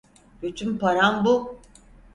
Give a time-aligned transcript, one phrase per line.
[0.41, 1.59] Bütün param bu.